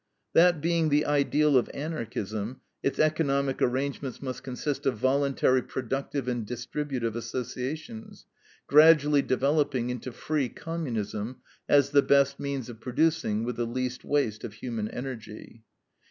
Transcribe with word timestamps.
That 0.33 0.61
being 0.61 0.89
the 0.89 1.05
ideal 1.05 1.55
of 1.55 1.69
Anarchism, 1.75 2.61
its 2.81 2.97
economic 2.97 3.61
arrangements 3.61 4.19
must 4.19 4.41
consist 4.41 4.87
of 4.87 4.97
voluntary 4.97 5.61
productive 5.61 6.27
and 6.27 6.43
distributive 6.43 7.15
associations, 7.15 8.25
gradually 8.65 9.21
developing 9.21 9.91
into 9.91 10.11
free 10.11 10.49
communism, 10.49 11.35
as 11.69 11.91
the 11.91 12.01
best 12.01 12.39
means 12.39 12.67
of 12.67 12.81
producing 12.81 13.43
with 13.43 13.57
the 13.57 13.67
least 13.67 14.03
waste 14.03 14.43
of 14.43 14.53
human 14.55 14.87
energy. 14.87 15.61